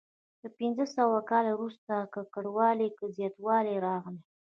[0.41, 4.21] له پنځه سوه کال وروسته ککړوالي کې زیاتوالی راغلی.